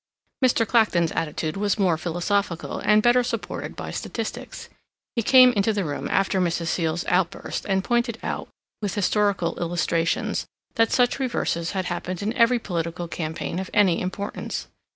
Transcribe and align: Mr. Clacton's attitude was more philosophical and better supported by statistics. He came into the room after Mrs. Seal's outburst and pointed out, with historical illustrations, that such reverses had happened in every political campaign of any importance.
Mr. 0.43 0.67
Clacton's 0.67 1.11
attitude 1.11 1.55
was 1.55 1.77
more 1.77 1.95
philosophical 1.95 2.79
and 2.79 3.03
better 3.03 3.21
supported 3.23 3.75
by 3.75 3.91
statistics. 3.91 4.67
He 5.15 5.21
came 5.21 5.53
into 5.53 5.73
the 5.73 5.83
room 5.85 6.07
after 6.09 6.41
Mrs. 6.41 6.69
Seal's 6.69 7.05
outburst 7.05 7.65
and 7.67 7.83
pointed 7.83 8.17
out, 8.23 8.47
with 8.81 8.95
historical 8.95 9.59
illustrations, 9.59 10.47
that 10.73 10.91
such 10.91 11.19
reverses 11.19 11.73
had 11.73 11.85
happened 11.85 12.23
in 12.23 12.33
every 12.33 12.57
political 12.57 13.07
campaign 13.07 13.59
of 13.59 13.69
any 13.75 14.01
importance. 14.01 14.67